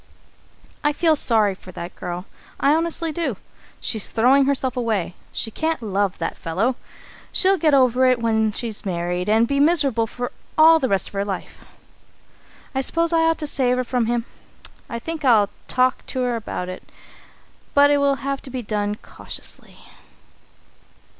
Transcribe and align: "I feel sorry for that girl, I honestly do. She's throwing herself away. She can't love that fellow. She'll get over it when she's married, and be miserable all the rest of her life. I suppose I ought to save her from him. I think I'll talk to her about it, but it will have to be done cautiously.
"I 0.83 0.93
feel 0.93 1.15
sorry 1.15 1.53
for 1.53 1.71
that 1.73 1.93
girl, 1.95 2.25
I 2.59 2.73
honestly 2.73 3.11
do. 3.11 3.37
She's 3.79 4.09
throwing 4.09 4.45
herself 4.45 4.75
away. 4.75 5.13
She 5.31 5.51
can't 5.51 5.79
love 5.79 6.17
that 6.17 6.35
fellow. 6.39 6.75
She'll 7.31 7.59
get 7.59 7.75
over 7.75 8.05
it 8.07 8.17
when 8.19 8.51
she's 8.51 8.83
married, 8.83 9.29
and 9.29 9.47
be 9.47 9.59
miserable 9.59 10.09
all 10.57 10.79
the 10.79 10.89
rest 10.89 11.05
of 11.09 11.13
her 11.13 11.23
life. 11.23 11.63
I 12.73 12.81
suppose 12.81 13.13
I 13.13 13.21
ought 13.25 13.37
to 13.37 13.45
save 13.45 13.77
her 13.77 13.83
from 13.83 14.07
him. 14.07 14.25
I 14.89 14.97
think 14.97 15.23
I'll 15.23 15.51
talk 15.67 16.03
to 16.07 16.21
her 16.21 16.35
about 16.35 16.67
it, 16.67 16.81
but 17.75 17.91
it 17.91 17.99
will 17.99 18.15
have 18.25 18.41
to 18.41 18.49
be 18.49 18.63
done 18.63 18.95
cautiously. 19.03 19.77